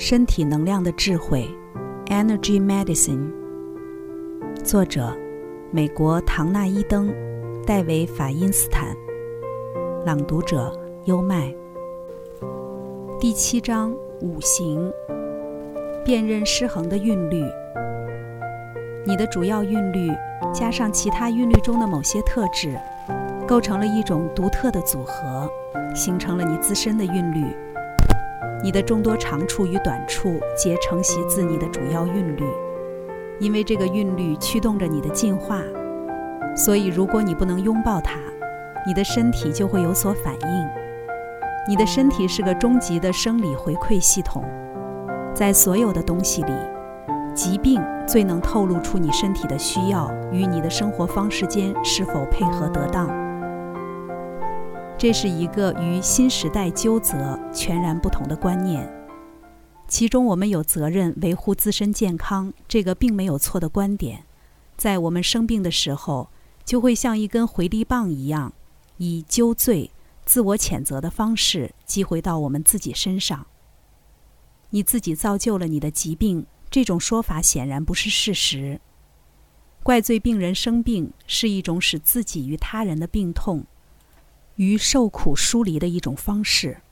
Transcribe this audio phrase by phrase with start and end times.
[0.00, 1.46] 身体能量的智慧
[2.06, 3.30] ，Energy Medicine。
[4.64, 5.14] 作者：
[5.70, 7.14] 美国唐纳伊登、
[7.66, 8.96] 戴维法因斯坦。
[10.06, 10.72] 朗读者：
[11.04, 11.54] 优麦。
[13.20, 14.90] 第七章：五行，
[16.02, 17.44] 辨认失衡的韵律。
[19.04, 20.10] 你的主要韵律
[20.50, 22.74] 加上其他韵律中的某些特质，
[23.46, 25.46] 构成了一种独特的组合，
[25.94, 27.54] 形成了你自身的韵律。
[28.62, 32.44] 你的众多长处与短处皆承袭自你的主要韵律，
[33.38, 35.62] 因为这个韵律驱动着你的进化。
[36.54, 38.18] 所以，如果你不能拥抱它，
[38.86, 40.68] 你的身体就会有所反应。
[41.68, 44.44] 你的身体是个终极的生理回馈系统，
[45.34, 46.52] 在所有的东西里，
[47.34, 53.08] 疾病最能透露出你身体的需要与你的生活方式间是否配合得当。
[55.00, 58.86] 这是一个与新时代纠责全然不同的观念，
[59.88, 64.22] 其中我们有责任维护自身健康，这个并没有错的观点，
[64.76, 66.28] 在我们生病的时候，
[66.66, 68.52] 就会像一根回力棒一样，
[68.98, 69.90] 以纠罪、
[70.26, 73.46] 自我谴责的方式击回到我们自己身上。
[74.68, 78.78] 你自己造就了你的疾病，这种说法显然不是事实。
[79.82, 83.64] 怪罪病人生病是一种使自己与他人的病痛。
[84.60, 86.82] 与受苦疏离的一种方式，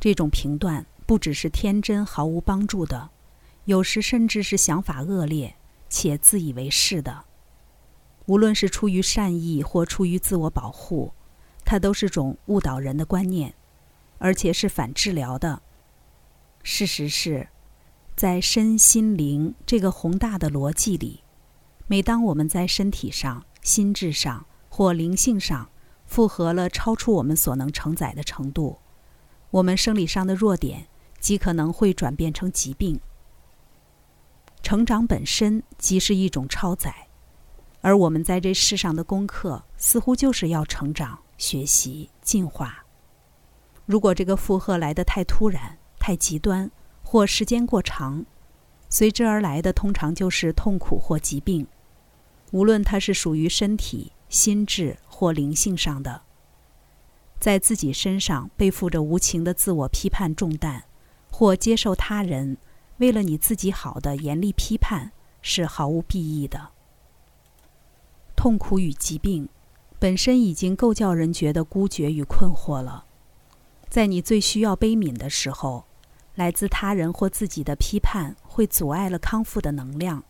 [0.00, 3.10] 这种评断不只是天真毫无帮助的，
[3.66, 5.54] 有时甚至是想法恶劣
[5.88, 7.24] 且自以为是的。
[8.26, 11.12] 无论是出于善意或出于自我保护，
[11.64, 13.54] 它都是种误导人的观念，
[14.18, 15.62] 而且是反治疗的。
[16.64, 17.46] 事实是，
[18.16, 21.22] 在身心灵这个宏大的逻辑里，
[21.86, 25.70] 每当我们在身体上、心智上或灵性上，
[26.08, 28.78] 复合了超出我们所能承载的程度，
[29.50, 30.88] 我们生理上的弱点
[31.20, 32.98] 极可能会转变成疾病。
[34.62, 36.92] 成长本身即是一种超载，
[37.82, 42.84] 而我们在这世上的功课似乎就是要成长、学习、进化。
[43.84, 46.70] 如果这个负荷来得太突然、太极端，
[47.02, 48.24] 或时间过长，
[48.88, 51.66] 随之而来的通常就是痛苦或疾病，
[52.50, 54.10] 无论它是属于身体。
[54.28, 56.22] 心智或灵性上的，
[57.40, 60.84] 在自己身上背负着无情的自我批判重担，
[61.32, 62.56] 或接受他人
[62.98, 65.10] 为了你自己好的严厉批判，
[65.42, 66.68] 是毫无裨益的。
[68.36, 69.48] 痛苦与疾病
[69.98, 73.04] 本身已经够叫人觉得孤绝与困惑了，
[73.88, 75.86] 在你最需要悲悯的时候，
[76.36, 80.22] 来自他人或自己的批判会阻碍了康复的能量。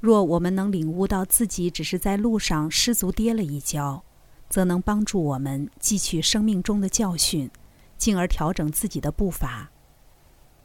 [0.00, 4.02] 若我们能领悟到自己只是在路上失足跌了一跤，
[4.48, 7.50] 则能帮助我们汲取生命中的教训，
[7.96, 9.70] 进而调整自己的步伐。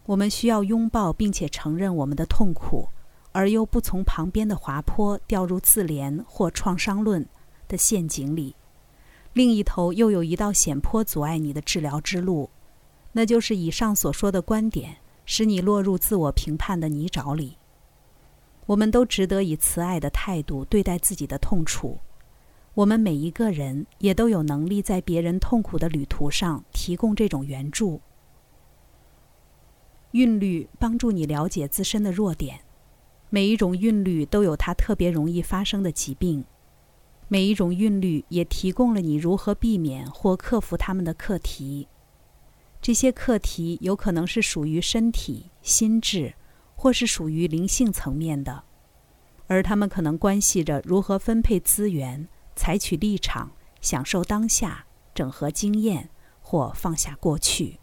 [0.06, 2.90] 我们需要拥抱并且承认我们的痛苦，
[3.32, 7.26] 而又不从旁边的滑坡掉入自怜或创伤论
[7.68, 8.56] 的陷阱里。
[9.34, 12.52] 另一头又有一道险坡阻碍你的治疗之路，
[13.14, 17.58] 那就是以上所说的观点使你落入自我评判的泥沼里。
[18.66, 22.00] 我们都值得以慈爱的态度对待自己的痛楚。
[22.75, 28.01] 我们每一个人也都有能力在别人痛苦的旅途上提供这种援助。
[30.12, 32.62] 韵律帮助你了解自身的弱点。
[33.29, 36.45] 每一种韵律都有它特别容易发生的疾病。
[37.28, 41.88] 每一种韵律也提供了你如何避免或克服他们的课题。
[42.80, 46.35] 这些课题有可能是属于身体、心智。
[46.84, 48.66] 或是属于灵性层面的，
[49.48, 52.28] 而他们可能关系着如何分配资源、
[52.58, 54.86] 采取立场、享受当下、
[55.16, 56.10] 整合经验
[56.42, 57.80] 或放下过去。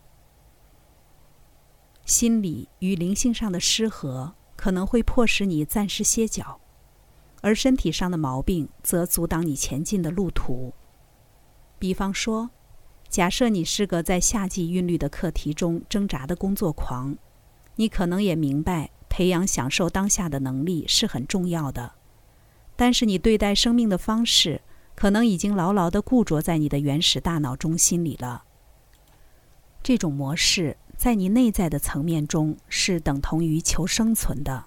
[2.05, 6.61] 心理与灵性上的失和可能会迫使你暂时歇脚，
[7.41, 10.75] 而身体上的毛病则阻挡你前进的路途。
[11.79, 12.51] 比方说，
[13.09, 17.17] 假设你是个在夏季韵律的课题中挣扎的工作狂。
[17.77, 21.93] 你可能也明白，培养享受当下的能力是很重要的，
[22.77, 24.63] 但是你对待生命的方式，
[24.95, 28.45] 可能已经牢牢地固着在你的原始大脑中心里了。
[29.83, 34.67] 这种模式在你内在的层面中是等同于求生存的，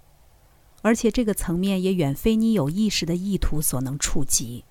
[0.81, 4.66] 而且这个层面也远非你有意识的意图所能触及。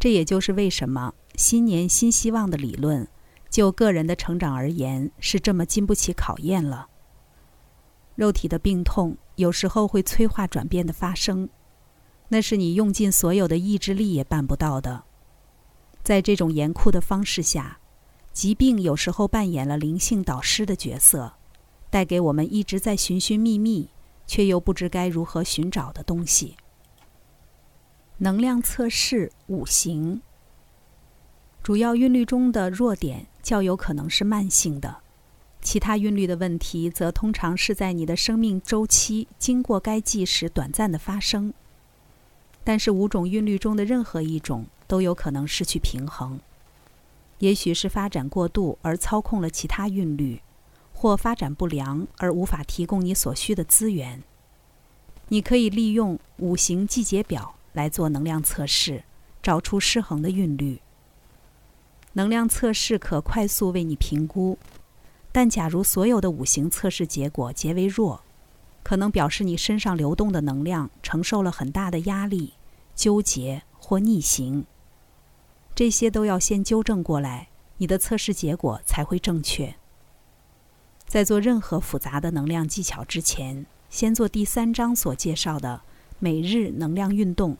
[0.00, 3.06] 这也就是为什么新年新希望的理论，
[3.50, 6.88] 就个人的成长而言是这么经不起考验了。
[8.18, 11.48] 肉体的病痛有时候会催化转变的发生，
[12.26, 15.04] 那是你用尽所有的意志力也办不到的。
[16.02, 17.78] 在这种严酷的方式下，
[18.32, 21.32] 疾病有时候扮演了灵性导师的角色，
[21.90, 23.88] 带给我们一直在寻寻觅觅，
[24.26, 26.56] 却又不知该如何寻找的东西。
[28.16, 30.20] 能量测试五行，
[31.62, 35.02] 主要韵律中的弱点较有可能是慢性的，
[35.60, 41.52] 其他韵律的问题则通常是在你的生命周期经过该季时短暂的发生。
[42.64, 46.40] 但是五种韵律中的任何一种都有可能失去平衡。
[47.38, 50.40] 也许是发展过度而操控了其他韵律，
[50.92, 54.22] 或发展不良而无法提供你所需的资源。
[55.28, 59.04] 你可以利用五行季节表来做能量测试，
[59.42, 60.80] 找出失衡的韵律。
[62.14, 64.58] 能量测试可快速为你评估，
[65.38, 68.24] 但假如所有的五行测试结果皆为弱，
[68.82, 72.54] 可能表示你身上流动的能量承受了很大的压力、
[72.96, 74.66] 纠结或逆行。
[75.76, 79.76] 这些都要先纠正过来，你的测试结果才会正确。
[81.06, 85.82] 在做任何复杂的能量技巧之前，先做第三章所介绍的
[86.18, 87.56] 每日能量运动，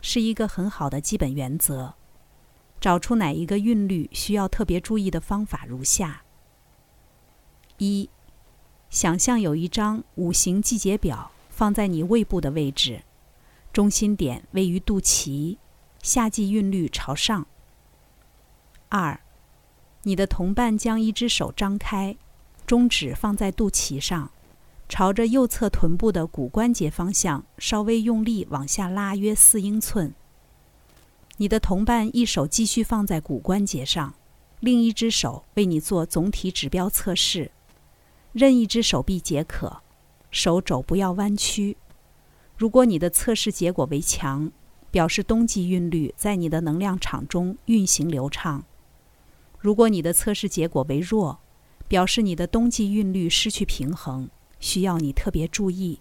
[0.00, 1.94] 是一个很好的基本原则。
[2.80, 6.24] 找出哪一个韵律需要特别注意的方法如下：
[7.80, 8.10] 一、
[8.90, 13.00] 想象有一张五行季节表放在你胃部的位置，
[13.72, 15.56] 中心点位于肚脐，
[16.02, 17.46] 夏季韵律朝上。
[18.90, 19.18] 二，
[20.02, 22.14] 你的同伴将一只手张开，
[22.66, 24.30] 中指放在肚脐上，
[24.86, 30.12] 朝着右侧臀部的骨关节方向稍微用力往下拉约四英寸。
[31.38, 34.12] 你的同伴一手继续放在骨关节上，
[34.58, 37.50] 另一只手为你做总体指标测试，
[38.32, 39.82] 任一只手臂皆可，
[40.30, 41.76] 手肘不要弯曲。
[42.56, 44.52] 如果你的测试结果为强，
[44.90, 48.64] 表示冬季韵律在你的能量场中运行流畅。
[49.58, 51.40] 如果你的测试结果为弱，
[51.88, 54.28] 表示你的冬季韵律失去平衡，
[54.58, 56.00] 需要你特别注意。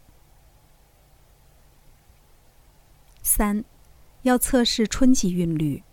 [3.23, 3.63] 三，
[4.21, 5.83] 要测试春季韵律，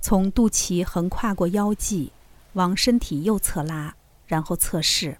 [0.00, 2.12] 从肚脐横跨过腰际，
[2.54, 3.94] 往身体右侧拉，
[4.26, 5.18] 然后测试。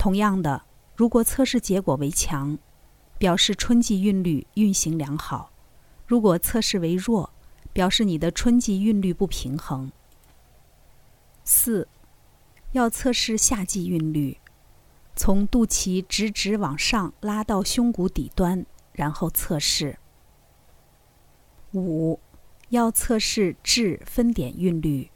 [0.00, 0.62] 同样的，
[0.96, 2.56] 如果测试结果为强，
[3.18, 5.50] 表示春季韵律运行良好；
[6.06, 7.30] 如果测试为弱，
[7.74, 9.92] 表示你的春季韵律不平衡。
[11.44, 11.86] 四，
[12.72, 14.38] 要测试夏季韵律，
[15.14, 19.98] 从肚脐直直往上拉到胸骨底端，然后测试。
[21.74, 22.18] 五，
[22.70, 25.10] 要测试至分点韵律，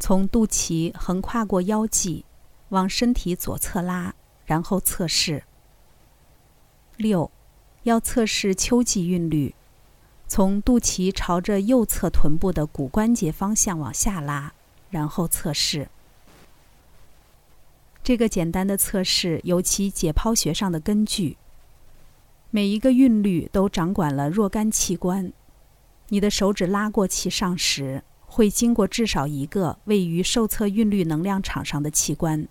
[0.00, 2.24] 从肚脐横跨过腰际，
[2.70, 4.14] 往身体左侧拉，
[4.44, 5.44] 然后测试。
[6.96, 7.30] 六，
[7.82, 9.54] 要测试秋季韵律，
[10.26, 14.52] 从肚脐朝着右侧臀部的骨关节方向往下拉。
[14.88, 15.88] 然后测试。
[18.02, 21.36] 这个简单的测试有其解剖学上的根据。
[22.50, 25.32] 每一个韵律都掌管了若干器官。
[26.08, 32.46] 你的手指拉过其上时，会经过至少一个位于受测韵律能量场上的器官。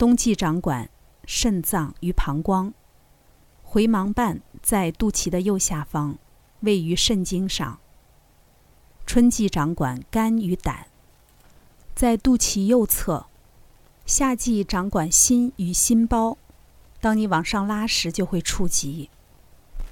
[0.00, 0.88] 冬季掌管
[1.26, 2.72] 肾脏与膀胱，
[3.62, 6.16] 回盲瓣在肚脐的右下方，
[6.60, 7.78] 位于肾经上。
[9.04, 10.86] 春季掌管肝与胆。
[11.94, 13.26] 在肚脐右侧，
[14.06, 16.38] 夏季掌管心与心包，
[17.02, 19.10] 当你往上拉时就会触及。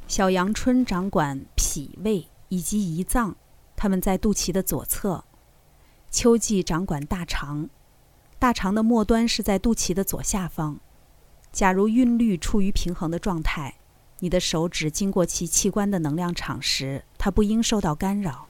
[0.06, 3.36] 小阳春掌管脾胃以及胰脏，
[3.76, 5.22] 它们在肚脐的左侧。
[6.10, 7.68] 秋季掌管大肠，
[8.38, 10.78] 大肠的末端是在肚脐的左下方。
[11.50, 13.74] 假如韵律处于平衡的状态，
[14.20, 18.46] 你的手指经过其器官的能量场时，它不应受到干扰。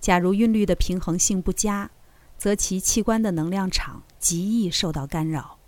[0.00, 1.90] 假如韵律的平衡性不佳，
[2.36, 5.58] 则其器官的能量场极易受到干扰。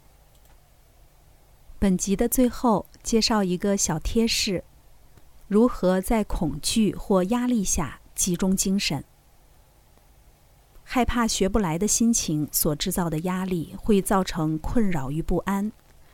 [1.78, 4.64] 本集的最后介绍一个小贴士：
[5.48, 9.04] 如何在恐惧或压力下集中精神。
[10.84, 15.72] 害怕学不来的心情所制造的压力会造成困扰与不安，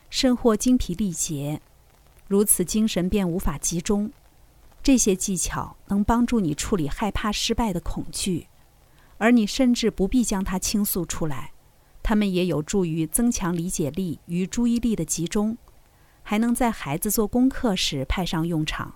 [0.08, 1.60] 甚或精疲力竭，
[2.26, 4.12] 如此精神便无法集中。
[4.82, 8.48] 这些技巧能帮助你处理害怕失败的恐惧。
[9.18, 11.52] 而你甚至不必将它倾诉出来，
[12.04, 15.58] 它们也有助于增强理解力与注意力的集中，
[16.22, 18.94] 还能在孩子做功课时派上用场。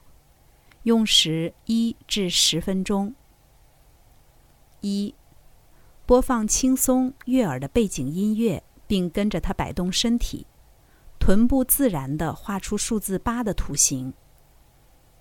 [0.84, 3.14] 用时一至十分钟。
[4.80, 5.14] 一，
[6.12, 10.46] 播放轻松悦耳的背景音乐，并跟着它摆动身体，
[11.18, 14.12] 臀部自然地画出数字八的图形。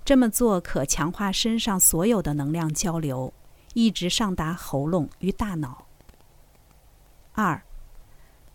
[0.04, 3.34] 这么做可强化身上所有的能量交流。
[3.74, 5.86] 一直上达喉咙与大脑。
[7.32, 7.64] 二，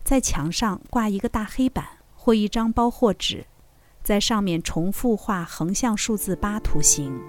[0.03, 3.47] 在墙上挂一个大黑板或一张包货纸，
[4.03, 7.19] 在上面重复画横向数字八图形，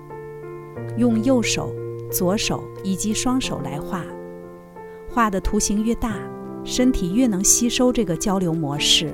[0.98, 1.72] 用右手、
[2.12, 4.04] 左手以及双手来画。
[5.18, 6.12] 画的图形越大，
[6.62, 9.08] 身体越能吸收这个交流模式；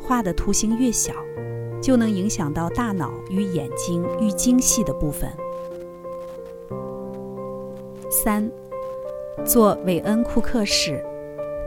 [0.00, 1.12] 画的图形越小，
[1.82, 5.30] 就能影响到大脑与眼睛愈精细的部分。
[8.08, 8.50] 三，
[9.44, 11.04] 做韦恩库克式，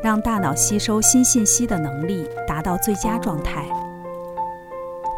[0.02, 3.68] 让大脑吸收新信息的能力达到最佳状态，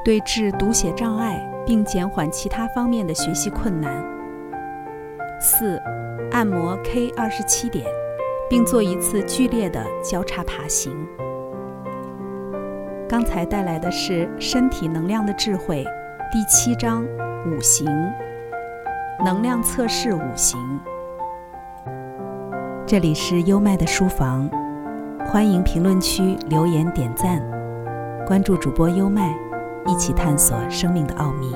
[0.03, 4.05] 对治读写障碍并减缓其他方面的学习困难。
[5.39, 5.81] 四，
[6.31, 7.85] 按摩 K 二十七点。
[8.49, 10.91] 并做一次剧烈的交叉爬行。
[13.07, 15.83] 刚才带来的是《身体能量的智慧》
[16.31, 17.05] 第七章
[17.45, 17.87] 五行
[19.23, 20.59] 能量测试五行。
[22.85, 24.49] 这里是优麦的书房，
[25.25, 27.41] 欢迎评论区留言点赞，
[28.25, 29.33] 关注主播优麦，
[29.85, 31.53] 一起探索生命的奥秘。